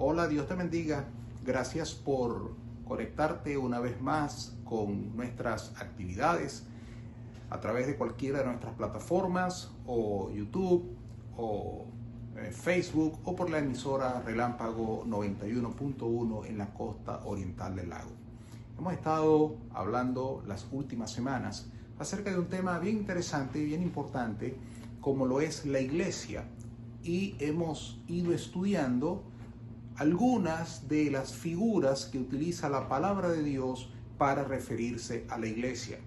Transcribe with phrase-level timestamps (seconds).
[0.00, 1.06] Hola, Dios te bendiga.
[1.44, 2.52] Gracias por
[2.86, 6.62] conectarte una vez más con nuestras actividades
[7.50, 10.96] a través de cualquiera de nuestras plataformas o YouTube
[11.36, 11.86] o
[12.36, 18.12] eh, Facebook o por la emisora Relámpago 91.1 en la costa oriental del lago.
[18.78, 24.56] Hemos estado hablando las últimas semanas acerca de un tema bien interesante y bien importante
[25.00, 26.44] como lo es la iglesia
[27.02, 29.24] y hemos ido estudiando
[29.98, 35.98] algunas de las figuras que utiliza la palabra de Dios para referirse a la iglesia.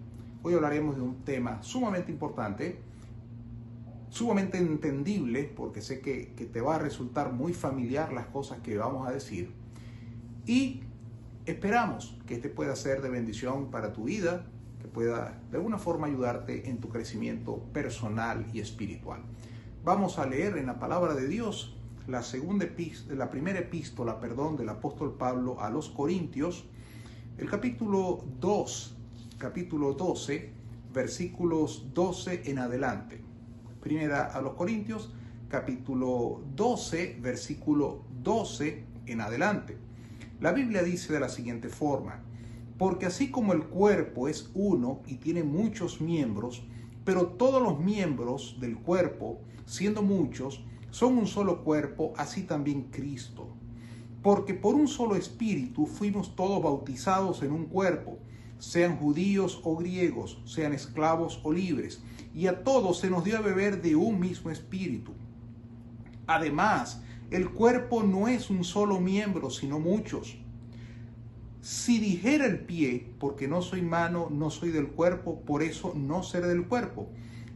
[0.44, 2.80] Hoy hablaremos de un tema sumamente importante,
[4.10, 8.78] sumamente entendible, porque sé que, que, te va a resultar muy familiar las cosas que
[8.78, 9.52] vamos a decir.
[10.46, 10.84] Y
[11.46, 14.46] esperamos que este pueda ser de bendición para tu vida,
[14.82, 19.22] que pueda de alguna forma ayudarte en tu crecimiento personal y espiritual.
[19.84, 21.76] Vamos a leer en la palabra de Dios
[22.08, 22.68] la segunda
[23.10, 26.66] la primera epístola, perdón, del apóstol Pablo a los Corintios,
[27.38, 28.98] el capítulo 2,
[29.38, 30.52] capítulo 12,
[30.94, 33.22] versículos 12 en adelante.
[33.82, 35.14] Primera a los Corintios,
[35.48, 39.78] capítulo 12, versículo 12 en adelante.
[40.40, 42.24] La Biblia dice de la siguiente forma:
[42.78, 46.64] Porque así como el cuerpo es uno y tiene muchos miembros,
[47.06, 53.48] pero todos los miembros del cuerpo, siendo muchos, son un solo cuerpo, así también Cristo.
[54.22, 58.20] Porque por un solo espíritu fuimos todos bautizados en un cuerpo,
[58.60, 62.04] sean judíos o griegos, sean esclavos o libres,
[62.36, 65.14] y a todos se nos dio a beber de un mismo espíritu.
[66.28, 70.38] Además, el cuerpo no es un solo miembro, sino muchos.
[71.62, 76.24] Si dijera el pie, porque no soy mano, no soy del cuerpo, por eso no
[76.24, 77.08] seré del cuerpo.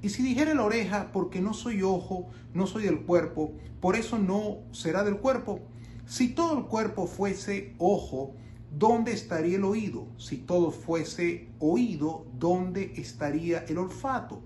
[0.05, 4.19] Y si dijera la oreja, porque no soy ojo, no soy del cuerpo, por eso
[4.19, 5.61] no será del cuerpo.
[6.05, 8.35] Si todo el cuerpo fuese ojo,
[8.69, 10.05] ¿dónde estaría el oído?
[10.19, 14.43] Si todo fuese oído, ¿dónde estaría el olfato?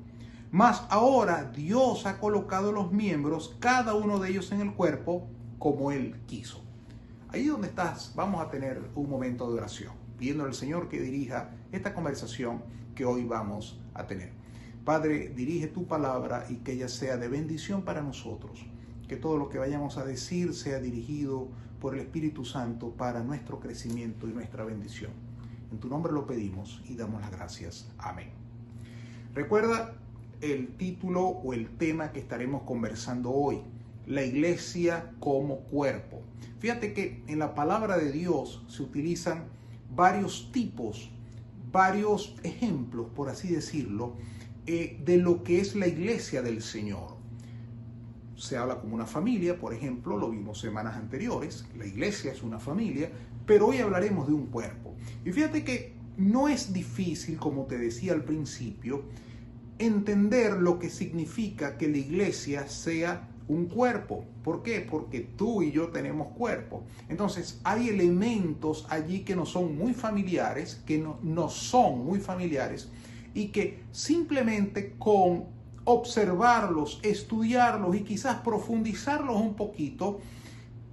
[0.50, 5.92] Mas ahora Dios ha colocado los miembros, cada uno de ellos en el cuerpo, como
[5.92, 6.64] Él quiso.
[7.28, 11.50] Ahí donde estás, vamos a tener un momento de oración, pidiendo al Señor que dirija
[11.74, 12.64] esta conversación
[12.96, 14.39] que hoy vamos a tener.
[14.86, 18.66] Padre, dirige tu palabra y que ella sea de bendición para nosotros.
[19.08, 21.48] Que todo lo que vayamos a decir sea dirigido
[21.80, 25.12] por el Espíritu Santo para nuestro crecimiento y nuestra bendición.
[25.72, 27.90] En tu nombre lo pedimos y damos las gracias.
[27.98, 28.30] Amén.
[29.34, 29.96] Recuerda
[30.42, 33.62] el título o el tema que estaremos conversando hoy,
[34.08, 36.22] la iglesia como cuerpo.
[36.60, 39.46] Fíjate que en la palabra de Dios se utilizan
[39.96, 41.12] varios tipos,
[41.72, 44.16] varios ejemplos, por así decirlo,
[44.72, 47.18] eh, de lo que es la iglesia del Señor.
[48.36, 52.60] Se habla como una familia, por ejemplo, lo vimos semanas anteriores, la iglesia es una
[52.60, 53.10] familia,
[53.48, 54.94] pero hoy hablaremos de un cuerpo.
[55.26, 59.06] Y fíjate que no es difícil, como te decía al principio,
[59.80, 64.24] entender lo que significa que la iglesia sea un cuerpo.
[64.44, 64.82] ¿Por qué?
[64.82, 66.84] Porque tú y yo tenemos cuerpo.
[67.08, 72.90] Entonces hay elementos allí que no son muy familiares, que no, no son muy familiares,
[73.34, 75.46] y que simplemente con
[75.84, 80.20] observarlos, estudiarlos y quizás profundizarlos un poquito,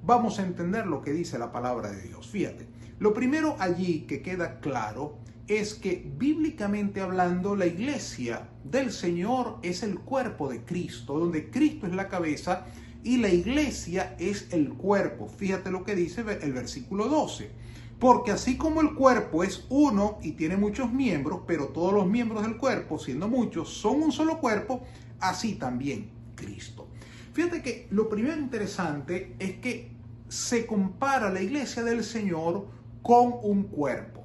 [0.02, 2.28] vamos a entender lo que dice la palabra de Dios.
[2.28, 2.66] Fíjate,
[2.98, 9.82] lo primero allí que queda claro es que bíblicamente hablando la iglesia del Señor es
[9.82, 12.66] el cuerpo de Cristo, donde Cristo es la cabeza
[13.04, 15.28] y la iglesia es el cuerpo.
[15.28, 17.50] Fíjate lo que dice el versículo 12.
[17.98, 22.42] Porque así como el cuerpo es uno y tiene muchos miembros, pero todos los miembros
[22.42, 24.82] del cuerpo, siendo muchos, son un solo cuerpo,
[25.18, 26.88] así también Cristo.
[27.32, 29.92] Fíjate que lo primero interesante es que
[30.28, 32.66] se compara la iglesia del Señor
[33.02, 34.24] con un cuerpo.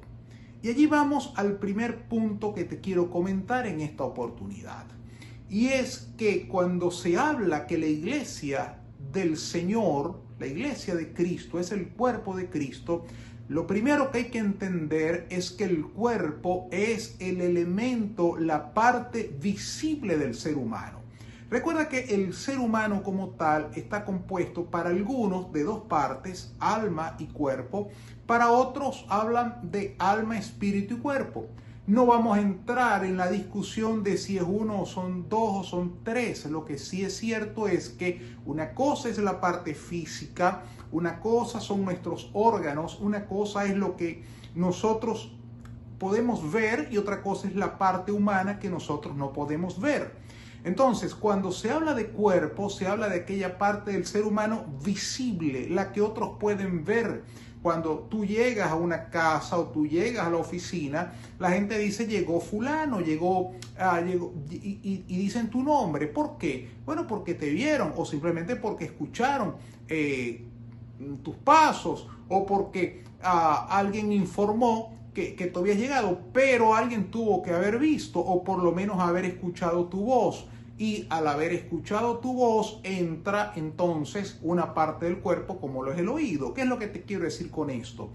[0.63, 4.85] Y allí vamos al primer punto que te quiero comentar en esta oportunidad.
[5.49, 8.79] Y es que cuando se habla que la iglesia
[9.11, 13.05] del Señor, la iglesia de Cristo, es el cuerpo de Cristo,
[13.51, 19.35] lo primero que hay que entender es que el cuerpo es el elemento, la parte
[19.41, 21.01] visible del ser humano.
[21.49, 27.17] Recuerda que el ser humano como tal está compuesto para algunos de dos partes, alma
[27.19, 27.89] y cuerpo,
[28.25, 31.49] para otros hablan de alma, espíritu y cuerpo.
[31.87, 35.63] No vamos a entrar en la discusión de si es uno o son dos o
[35.65, 36.45] son tres.
[36.45, 41.59] Lo que sí es cierto es que una cosa es la parte física, una cosa
[41.59, 44.23] son nuestros órganos, una cosa es lo que
[44.55, 45.31] nosotros
[45.97, 50.19] podemos ver y otra cosa es la parte humana que nosotros no podemos ver.
[50.63, 55.69] Entonces, cuando se habla de cuerpo, se habla de aquella parte del ser humano visible,
[55.69, 57.23] la que otros pueden ver.
[57.63, 62.07] Cuando tú llegas a una casa o tú llegas a la oficina, la gente dice
[62.07, 66.07] llegó fulano, llegó, ah, llegó y, dicen tu nombre.
[66.07, 66.71] ¿Por qué?
[66.85, 69.55] Bueno, porque te vieron o simplemente porque escucharon
[69.87, 70.43] eh,
[71.23, 77.41] tus pasos o porque ah, alguien informó que, que tú habías llegado, pero alguien tuvo
[77.41, 80.45] que haber visto o por lo menos haber escuchado tu voz
[80.77, 85.99] y al haber escuchado tu voz entra entonces una parte del cuerpo como lo es
[85.99, 86.55] el oído.
[86.55, 88.09] ¿Qué es lo que te quiero decir con esto?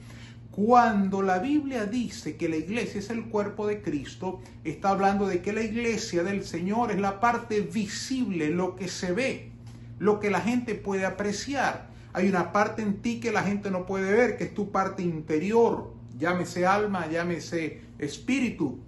[0.51, 5.43] Cuando la Biblia dice que la iglesia es el cuerpo de Cristo, está hablando de
[5.43, 9.53] que la iglesia del Señor es la parte visible, lo que se ve,
[9.99, 11.89] lo que la gente puede apreciar.
[12.17, 15.03] Hay una parte en ti que la gente no puede ver, que es tu parte
[15.03, 18.79] interior, llámese alma, llámese espíritu,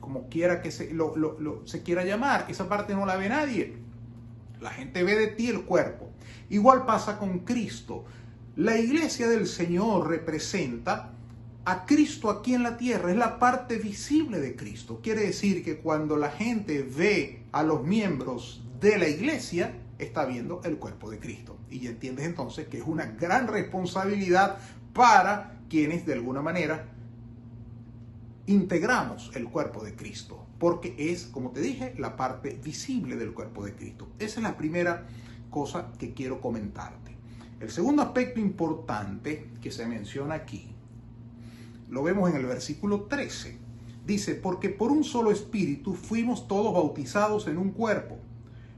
[0.00, 3.76] como quiera que se, lo, se quiera llamar, esa parte no la ve nadie.
[4.60, 6.10] La gente ve de ti el cuerpo.
[6.50, 8.04] Igual pasa con Cristo.
[8.54, 11.14] La iglesia del Señor representa
[11.64, 15.00] a Cristo aquí en la tierra, es la parte visible de Cristo.
[15.02, 20.60] Quiere decir que cuando la gente ve a los miembros de la iglesia, está viendo
[20.64, 21.58] el cuerpo de Cristo.
[21.70, 24.58] Y entiendes entonces que es una gran responsabilidad
[24.92, 26.88] para quienes de alguna manera
[28.46, 33.64] integramos el cuerpo de Cristo, porque es, como te dije, la parte visible del cuerpo
[33.64, 34.08] de Cristo.
[34.18, 35.06] Esa es la primera
[35.50, 37.16] cosa que quiero comentarte.
[37.60, 40.74] El segundo aspecto importante que se menciona aquí,
[41.88, 43.58] lo vemos en el versículo 13.
[44.06, 48.18] Dice, porque por un solo espíritu fuimos todos bautizados en un cuerpo,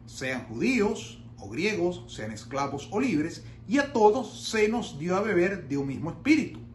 [0.06, 5.20] sean judíos o griegos, sean esclavos o libres, y a todos se nos dio a
[5.20, 6.66] beber de un mismo espíritu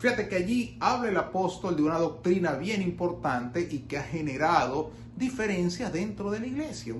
[0.00, 4.92] Fíjate que allí habla el apóstol de una doctrina bien importante y que ha generado
[5.14, 6.94] diferencias dentro de la iglesia.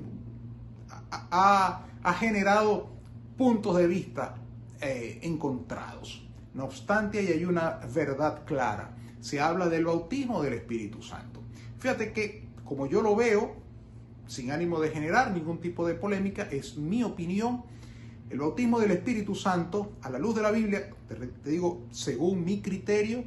[1.10, 1.86] Ha,
[2.18, 2.90] generado
[3.38, 4.34] puntos de vista
[4.82, 6.28] eh, encontrados.
[6.52, 8.94] No obstante, ahí hay una verdad clara.
[9.20, 11.40] Se habla del bautismo del Espíritu Santo.
[11.78, 13.56] Fíjate que, como yo lo veo,
[14.30, 17.64] sin ánimo de generar ningún tipo de polémica, es mi opinión
[18.30, 22.62] el bautismo del Espíritu Santo, a la luz de la Biblia, te, digo, según mi
[22.62, 23.24] criterio,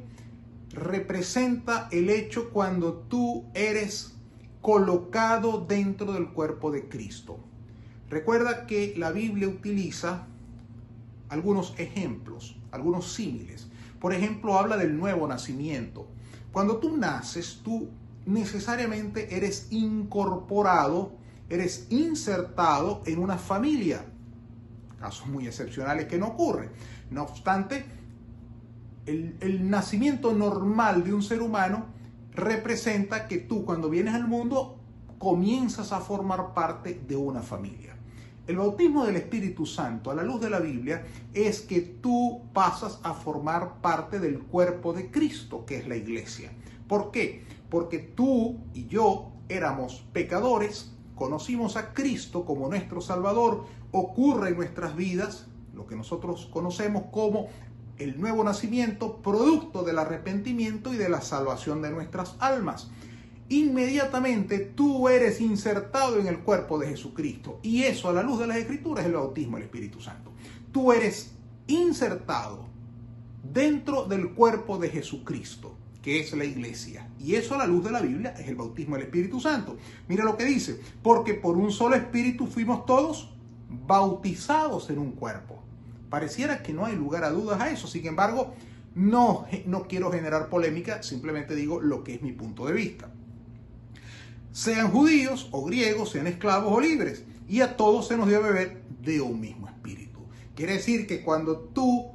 [0.70, 4.14] representa el hecho cuando tú eres
[4.62, 7.38] colocado dentro del cuerpo de Cristo.
[8.08, 10.26] Recuerda que la Biblia utiliza
[11.28, 13.68] algunos ejemplos, algunos símiles.
[14.00, 16.08] Por ejemplo, habla del nuevo nacimiento.
[16.50, 17.90] Cuando tú naces, tú
[18.26, 21.12] necesariamente eres incorporado,
[21.48, 24.04] eres insertado en una familia
[25.04, 26.70] casos muy excepcionales que no ocurren.
[27.10, 27.84] No obstante,
[29.04, 31.86] el, nacimiento normal de un ser humano
[32.32, 34.78] representa que tú cuando vienes al mundo
[35.18, 37.94] comienzas a formar parte de una familia.
[38.46, 41.04] El bautismo del Espíritu Santo a la luz de la Biblia
[41.34, 46.50] es que tú pasas a formar parte del cuerpo de Cristo, que es la iglesia.
[46.88, 47.44] ¿Por qué?
[47.74, 54.94] Porque tú y yo éramos pecadores, conocimos a Cristo como nuestro Salvador, ocurre en nuestras
[54.94, 57.48] vidas lo que nosotros conocemos como
[57.98, 62.92] el nuevo nacimiento, producto del arrepentimiento y de la salvación de nuestras almas.
[63.48, 67.58] Inmediatamente tú eres insertado en el cuerpo de Jesucristo.
[67.64, 70.30] Y eso a la luz de las Escrituras es el bautismo del Espíritu Santo.
[70.70, 71.32] Tú eres
[71.66, 72.66] insertado
[73.42, 75.74] dentro del cuerpo de Jesucristo
[76.04, 77.08] que es la iglesia.
[77.18, 79.78] Y eso a la luz de la Biblia es el bautismo del Espíritu Santo.
[80.06, 83.34] Mira lo que dice, porque por un solo Espíritu fuimos todos
[83.86, 85.62] bautizados en un cuerpo.
[86.10, 88.52] Pareciera que no hay lugar a dudas a eso, sin embargo,
[88.94, 93.10] no, no quiero generar polémica, simplemente digo lo que es mi punto de vista.
[94.52, 98.40] Sean judíos o griegos, sean esclavos o libres, y a todos se nos dio a
[98.40, 100.20] beber de un mismo espíritu.
[100.54, 102.13] Quiere decir que cuando tú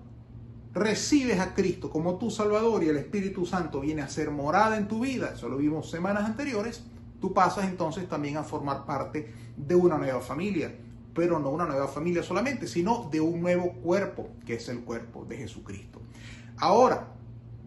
[0.74, 4.88] recibes a Cristo como tu Salvador y el Espíritu Santo viene a ser morada en
[4.88, 6.84] tu vida, eso lo vimos semanas anteriores,
[7.20, 10.74] tú pasas entonces también a formar parte de una nueva familia,
[11.14, 15.26] pero no una nueva familia solamente, sino de un nuevo cuerpo, que es el cuerpo
[15.26, 16.02] de Jesucristo.
[16.58, 17.08] Ahora,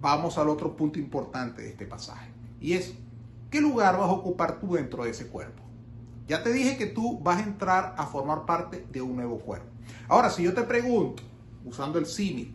[0.01, 2.31] vamos al otro punto importante de este pasaje,
[2.61, 2.95] y es,
[3.51, 5.63] ¿qué lugar vas a ocupar tú dentro de ese cuerpo?
[6.29, 9.67] Ya te dije que tú vas a entrar a formar parte de un nuevo cuerpo.
[10.09, 11.23] Ahora, si yo te pregunto,
[11.65, 12.55] usando el símil,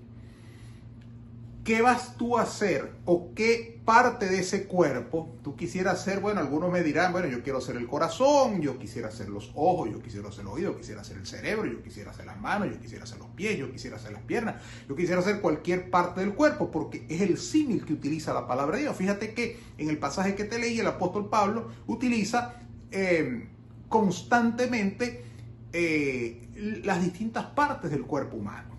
[1.68, 6.22] ¿qué vas tú a hacer o qué parte de ese cuerpo tú quisieras hacer?
[6.22, 9.92] Bueno, algunos me dirán, bueno, yo quiero hacer el corazón, yo quisiera hacer los ojos,
[9.92, 12.70] yo quisiera hacer el oído, yo quisiera hacer el cerebro, yo quisiera hacer las manos,
[12.72, 16.22] yo quisiera hacer los pies, yo quisiera hacer las piernas, yo quisiera hacer cualquier parte
[16.22, 18.96] del cuerpo, porque es el símil que utiliza la palabra de Dios.
[18.96, 22.62] Fíjate que en el pasaje que te leí, el apóstol Pablo utiliza...
[22.92, 23.50] Eh,
[23.90, 25.24] constantemente
[25.74, 28.76] eh, las distintas partes del cuerpo humano.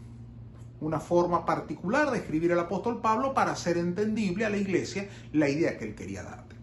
[0.80, 5.48] Una forma particular de escribir el apóstol Pablo para hacer entendible a la iglesia la
[5.48, 6.56] idea que él quería darte.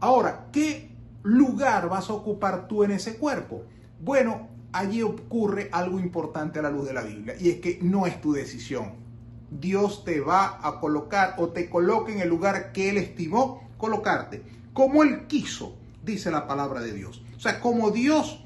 [0.00, 0.90] Ahora, ¿qué
[1.22, 3.62] lugar vas a ocupar tú en ese cuerpo?
[4.00, 8.06] Bueno, allí ocurre algo importante a la luz de la Biblia y es que no
[8.06, 8.94] es tu decisión.
[9.50, 14.42] Dios te va a colocar o te coloca en el lugar que Él estimó colocarte,
[14.72, 17.22] como Él quiso, dice la palabra de Dios.
[17.36, 18.44] O sea, como Dios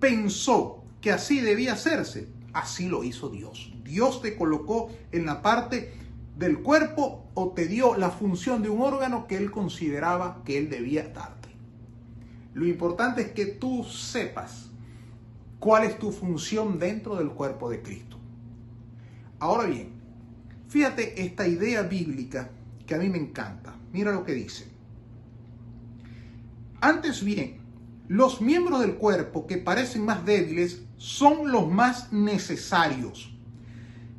[0.00, 3.70] pensó que así debía hacerse, así lo hizo Dios.
[3.84, 5.92] Dios te colocó en la parte
[6.38, 10.70] del cuerpo o te dio la función de un órgano que Él consideraba que Él
[10.70, 11.50] debía darte.
[12.54, 14.70] Lo importante es que tú sepas
[15.58, 18.16] cuál es tu función dentro del cuerpo de Cristo.
[19.38, 19.90] Ahora bien,
[20.68, 22.50] fíjate esta idea bíblica
[22.86, 23.76] que a mí me encanta.
[23.92, 24.66] Mira lo que dice.
[26.80, 27.58] Antes bien,
[28.08, 33.32] los miembros del cuerpo que parecen más débiles son los más necesarios.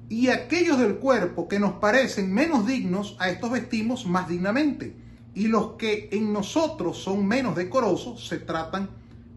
[0.09, 4.95] Y aquellos del cuerpo que nos parecen menos dignos, a estos vestimos más dignamente.
[5.33, 8.89] Y los que en nosotros son menos decorosos, se tratan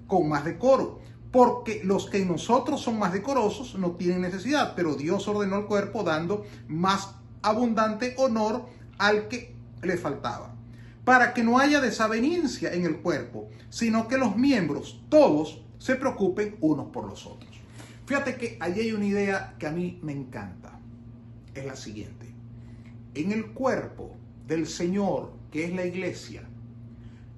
[0.07, 1.01] con más decoro.
[1.33, 5.67] Porque los que en nosotros son más decorosos no tienen necesidad, pero Dios ordenó al
[5.67, 8.67] cuerpo dando más abundante honor
[8.99, 10.51] al que le faltaba
[11.05, 16.57] para que no haya desaveniencia en el cuerpo, sino que los miembros, todos, se preocupen
[16.61, 17.51] unos por los otros.
[18.05, 20.79] Fíjate que allí hay una idea que a mí me encanta.
[21.55, 22.27] Es la siguiente.
[23.15, 24.15] En el cuerpo
[24.47, 26.43] del Señor, que es la iglesia,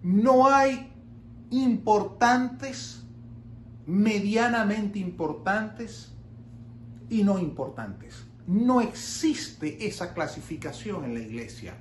[0.02, 0.92] no hay
[1.50, 3.04] importantes,
[3.86, 6.12] medianamente importantes
[7.08, 8.26] y no importantes.
[8.48, 11.74] No existe esa clasificación en la iglesia.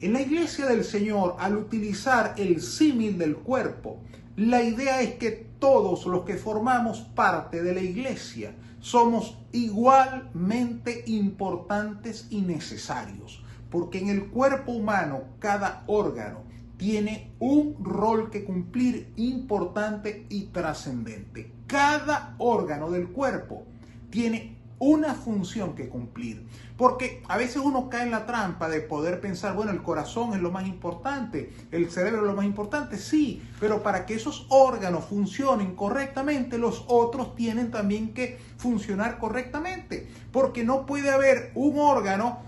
[0.00, 4.02] En la iglesia del Señor, al utilizar el símil del cuerpo,
[4.36, 12.26] la idea es que todos los que formamos parte de la iglesia somos igualmente importantes
[12.28, 16.40] y necesarios, porque en el cuerpo humano cada órgano
[16.76, 21.50] tiene un rol que cumplir importante y trascendente.
[21.66, 23.64] Cada órgano del cuerpo
[24.10, 26.46] tiene una función que cumplir.
[26.76, 30.40] Porque a veces uno cae en la trampa de poder pensar, bueno, el corazón es
[30.40, 35.06] lo más importante, el cerebro es lo más importante, sí, pero para que esos órganos
[35.06, 40.06] funcionen correctamente, los otros tienen también que funcionar correctamente.
[40.32, 42.40] Porque no puede haber un órgano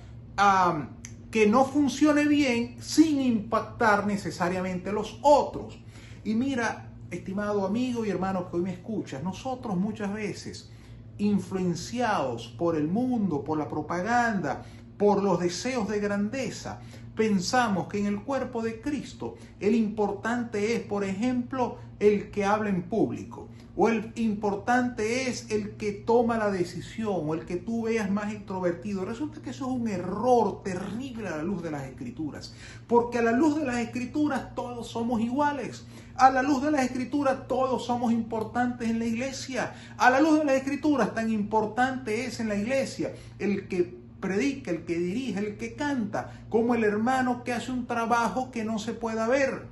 [1.30, 5.78] que no funcione bien sin impactar necesariamente los otros.
[6.22, 10.70] Y mira, estimado amigo y hermano que hoy me escuchas, nosotros muchas veces
[11.18, 14.64] influenciados por el mundo, por la propaganda,
[14.96, 16.80] por los deseos de grandeza,
[17.18, 22.70] pensamos que en el cuerpo de Cristo el importante es, por ejemplo, el que habla
[22.70, 27.82] en público, o el importante es el que toma la decisión, o el que tú
[27.82, 29.04] veas más introvertido.
[29.04, 32.54] Resulta que eso es un error terrible a la luz de las escrituras,
[32.86, 35.86] porque a la luz de las escrituras todos somos iguales.
[36.14, 39.74] A la luz de las escrituras todos somos importantes en la iglesia.
[39.96, 44.70] A la luz de las escrituras tan importante es en la iglesia el que predica,
[44.70, 48.78] el que dirige, el que canta, como el hermano que hace un trabajo que no
[48.78, 49.66] se pueda ver.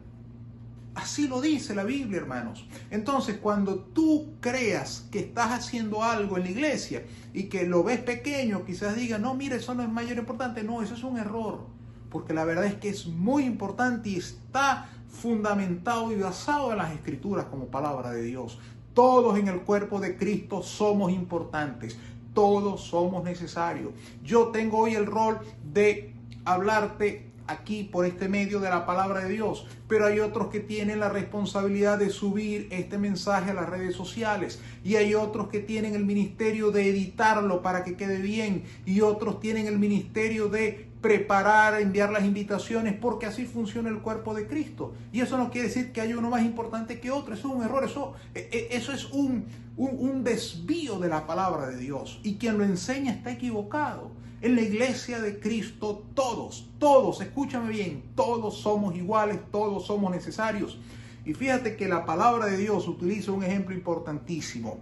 [0.96, 2.66] Así lo dice la Biblia, hermanos.
[2.90, 8.00] Entonces, cuando tú creas que estás haciendo algo en la iglesia y que lo ves
[8.00, 10.62] pequeño, quizás diga, no, mire, eso no es mayor importante.
[10.62, 11.66] No, eso es un error.
[12.08, 16.92] Porque la verdad es que es muy importante y está fundamentado y basado en las
[16.94, 18.58] escrituras como palabra de Dios.
[18.94, 21.98] Todos en el cuerpo de Cristo somos importantes,
[22.36, 23.92] todos somos necesarios.
[24.22, 25.40] Yo tengo hoy el rol
[25.72, 26.12] de
[26.44, 31.00] hablarte aquí por este medio de la palabra de Dios, pero hay otros que tienen
[31.00, 35.94] la responsabilidad de subir este mensaje a las redes sociales y hay otros que tienen
[35.94, 41.80] el ministerio de editarlo para que quede bien y otros tienen el ministerio de preparar,
[41.80, 44.94] enviar las invitaciones, porque así funciona el cuerpo de Cristo.
[45.12, 47.62] Y eso no quiere decir que haya uno más importante que otro, eso es un
[47.62, 52.20] error, eso, e, e, es un, un, desvío de la palabra de Dios.
[52.22, 54.10] Y quien lo enseña está equivocado.
[54.42, 60.78] En la iglesia de Cristo todos, todos, escúchame bien, todos somos iguales, todos somos necesarios.
[61.24, 64.78] Y fíjate que la palabra de Dios utiliza un ejemplo importantísimo.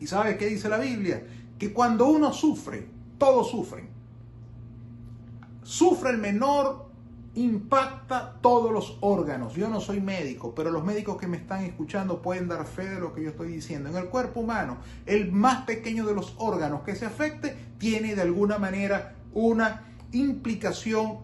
[0.00, 1.26] ¿Y sabe qué dice la Biblia?
[1.58, 2.86] Que cuando uno sufre,
[3.18, 3.97] todos sufren
[5.68, 6.86] sufre el menor,
[7.34, 9.54] impacta todos los órganos.
[9.54, 12.98] Yo no soy médico, pero los médicos que me están escuchando pueden dar fe de
[12.98, 13.90] lo que yo estoy diciendo.
[13.90, 18.22] En el cuerpo humano, el más pequeño de los órganos que se afecte tiene de
[18.22, 21.18] alguna manera una implicación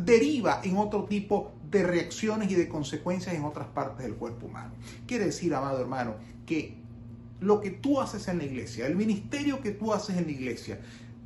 [0.00, 4.72] deriva en otro tipo de reacciones y de consecuencias en otras partes del cuerpo humano.
[5.06, 6.76] Quiere decir, amado hermano, que
[7.40, 10.78] lo que tú haces en la iglesia, el ministerio que tú haces en la iglesia,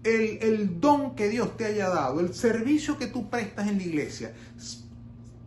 [0.06, 4.32] el, don que Dios te haya dado, el servicio que tú prestas en la iglesia,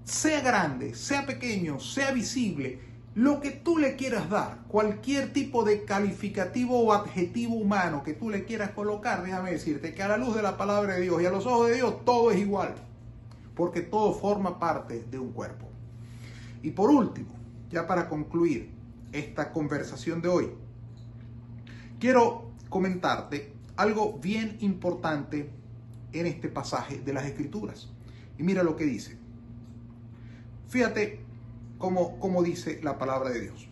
[0.04, 2.80] sea grande, sea pequeño, sea visible,
[3.16, 8.30] lo que tú le quieras dar, cualquier tipo de calificativo o adjetivo humano que tú
[8.30, 11.26] le quieras colocar, déjame decirte que a la luz de la palabra de Dios y
[11.26, 12.76] a los ojos de Dios todo es igual,
[13.56, 15.68] porque todo forma parte de un cuerpo.
[16.62, 17.30] Y por último,
[17.70, 18.72] ya para concluir
[19.12, 20.52] esta conversación de hoy,
[22.00, 25.50] quiero comentarte algo bien importante
[26.12, 27.88] en este pasaje de las Escrituras.
[28.38, 29.18] Y mira lo que dice.
[30.68, 31.22] Fíjate
[31.78, 33.70] como, como dice la palabra de Dios.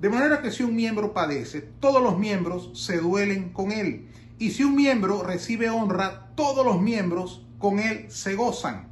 [0.00, 4.08] De manera que si un miembro padece, todos los miembros se duelen con él.
[4.40, 8.88] Y si un miembro recibe honra, todos los miembros con él se gozan.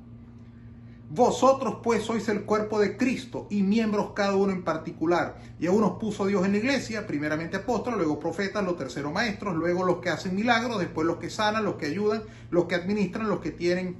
[1.14, 5.36] Vosotros pues sois el cuerpo de Cristo y miembros cada uno en particular.
[5.60, 9.54] Y a unos puso Dios en la iglesia, primeramente apóstoles, luego profetas, los terceros maestros,
[9.54, 13.28] luego los que hacen milagros, después los que sanan, los que ayudan, los que administran,
[13.28, 13.98] los que tienen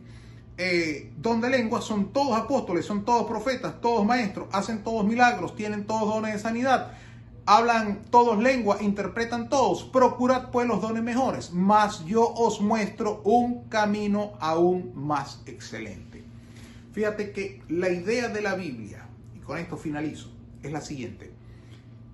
[0.57, 5.55] eh, don de lengua son todos apóstoles, son todos profetas, todos maestros, hacen todos milagros,
[5.55, 6.93] tienen todos dones de sanidad,
[7.45, 9.85] hablan todos lengua, interpretan todos.
[9.85, 16.32] Procurad pues los dones mejores, mas yo os muestro un camino aún más excelente.
[16.93, 20.31] Fíjate que la idea de la Biblia, y con esto finalizo,
[20.63, 21.33] es la siguiente.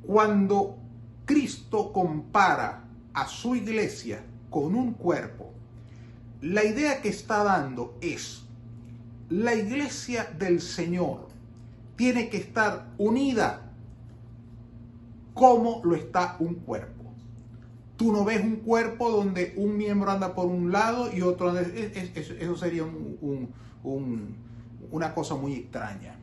[0.07, 0.79] Cuando
[1.25, 5.53] Cristo compara a su iglesia con un cuerpo,
[6.41, 8.45] la idea que está dando es,
[9.29, 11.29] la iglesia del Señor
[11.97, 13.73] tiene que estar unida
[15.35, 17.05] como lo está un cuerpo.
[17.97, 21.63] Tú no ves un cuerpo donde un miembro anda por un lado y otro anda...
[21.63, 22.85] Eso sería
[24.91, 26.17] una cosa muy extraña.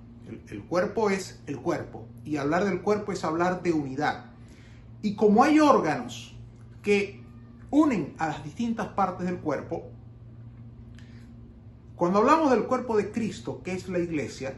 [0.49, 4.25] el cuerpo es el cuerpo y hablar del cuerpo es hablar de unidad.
[5.01, 6.35] Y como hay órganos
[6.81, 7.23] que
[7.69, 9.83] unen a las distintas partes del cuerpo,
[11.95, 14.57] cuando hablamos del cuerpo de Cristo, que es la iglesia,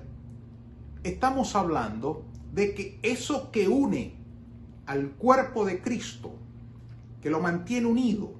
[1.04, 4.15] estamos hablando de que eso que une
[4.86, 6.34] al cuerpo de Cristo,
[7.22, 8.34] que lo mantiene unido,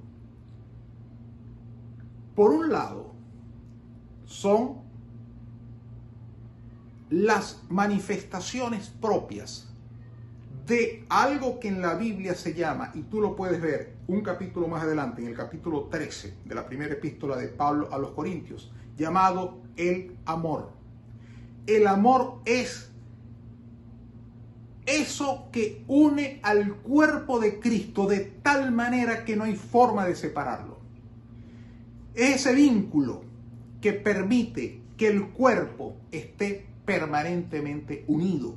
[2.34, 3.12] por un lado,
[4.24, 4.87] son
[7.10, 9.68] las manifestaciones propias
[10.66, 14.68] de algo que en la Biblia se llama, y tú lo puedes ver un capítulo
[14.68, 18.70] más adelante, en el capítulo 13 de la primera epístola de Pablo a los Corintios,
[18.96, 20.72] llamado el amor.
[21.66, 22.90] El amor es
[24.84, 30.16] eso que une al cuerpo de Cristo de tal manera que no hay forma de
[30.16, 30.78] separarlo.
[32.14, 33.22] Es ese vínculo
[33.80, 38.54] que permite que el cuerpo esté permanentemente unido.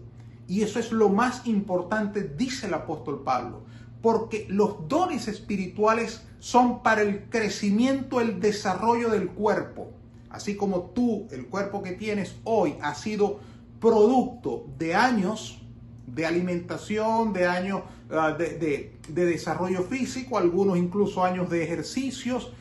[0.48, 3.64] Y eso es lo más importante, dice el apóstol Pablo,
[4.02, 9.92] porque los dones espirituales son para el crecimiento, el desarrollo del cuerpo.
[10.30, 13.42] Así como tú, el cuerpo que tienes hoy, ha sido
[13.82, 15.62] producto de años
[16.08, 22.54] de alimentación, de años ah, de, desarrollo físico, algunos incluso años de ejercicios,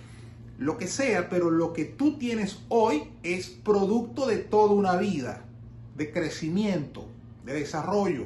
[0.58, 5.44] lo que sea, pero lo que tú tienes hoy es producto de toda una vida,
[6.00, 7.08] de crecimiento,
[7.44, 8.24] de desarrollo.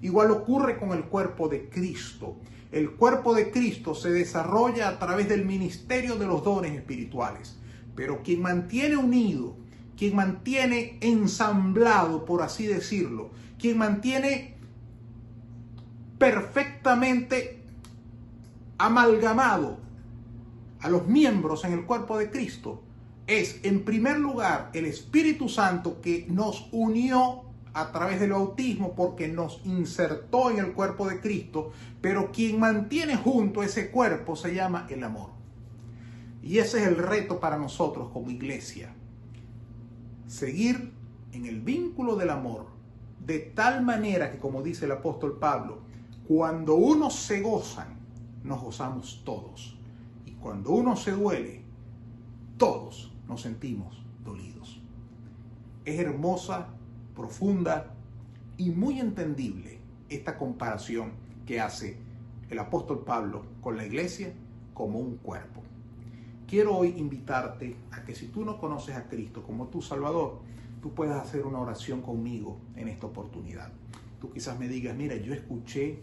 [0.00, 2.36] Igual ocurre con el cuerpo de Cristo.
[2.70, 7.56] El cuerpo de Cristo se desarrolla a través del ministerio de los dones espirituales.
[7.96, 9.56] Pero quien mantiene unido,
[9.96, 14.54] quien mantiene ensamblado, por así decirlo, quien mantiene
[16.18, 17.60] perfectamente
[18.78, 19.78] amalgamado
[20.78, 22.84] a los miembros en el cuerpo de Cristo,
[23.26, 27.42] es en primer lugar el Espíritu Santo que nos unió
[27.74, 33.16] a través del bautismo porque nos insertó en el cuerpo de Cristo, pero quien mantiene
[33.16, 35.30] junto ese cuerpo se llama el amor.
[36.42, 38.94] Y ese es el reto para nosotros como iglesia.
[40.28, 40.92] Seguir
[41.32, 42.68] en el vínculo del amor
[43.26, 45.80] de tal manera que, como dice el apóstol Pablo,
[46.28, 47.98] cuando uno se gozan,
[48.44, 49.76] nos gozamos todos.
[50.24, 51.62] Y cuando uno se duele,
[52.56, 54.80] todos nos sentimos dolidos.
[55.84, 56.68] Es hermosa,
[57.14, 57.94] profunda
[58.56, 61.12] y muy entendible esta comparación
[61.46, 61.98] que hace
[62.50, 64.32] el apóstol Pablo con la iglesia
[64.74, 65.62] como un cuerpo.
[66.46, 70.40] Quiero hoy invitarte a que si tú no conoces a Cristo como tu Salvador,
[70.80, 73.72] tú puedas hacer una oración conmigo en esta oportunidad.
[74.20, 76.02] Tú quizás me digas, mira, yo escuché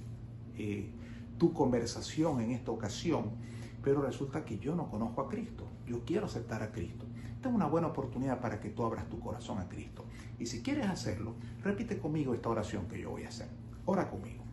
[0.57, 0.89] eh,
[1.37, 3.31] tu conversación en esta ocasión
[3.83, 5.67] pero resulta que yo no conozco a Cristo.
[5.85, 7.05] Yo quiero aceptar a Cristo.
[7.43, 10.05] Esta es una buena oportunidad para que tú abras tu corazón a Cristo.
[10.39, 13.49] Y si quieres hacerlo, repite conmigo esta oración que yo voy a hacer.
[13.83, 14.45] Ora conmigo.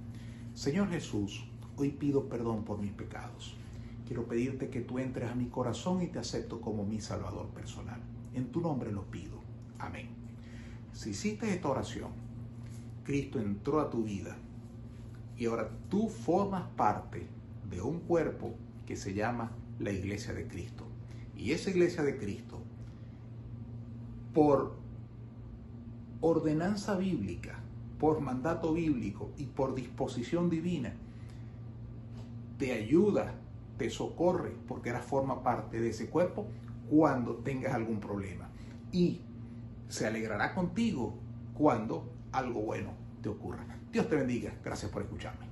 [0.55, 3.57] Señor Jesús, hoy pido perdón por mis pecados.
[4.09, 8.01] Quiero pedirte que tú entres a mi corazón y te acepto como mi Salvador personal.
[8.35, 9.39] En tu nombre lo pido.
[9.79, 10.09] Amén.
[10.93, 12.11] Si hiciste esta oración,
[13.05, 14.37] Cristo entró a tu vida
[15.37, 17.29] y ahora tú formas parte
[17.71, 20.89] de un cuerpo que se llama la iglesia de Cristo.
[21.37, 22.61] Y esa iglesia de Cristo,
[24.35, 24.77] por
[26.21, 27.59] ordenanza bíblica,
[27.99, 30.95] por mandato bíblico y por disposición divina,
[32.59, 33.35] te ayuda,
[33.79, 36.47] te socorre, porque ahora forma parte de ese cuerpo
[36.91, 38.49] cuando tengas algún problema.
[38.93, 39.21] Y
[39.89, 41.15] se alegrará contigo
[41.55, 42.91] cuando algo bueno
[43.23, 43.67] te ocurra.
[43.93, 44.53] Dios te bendiga.
[44.63, 45.50] Gracias por escucharme.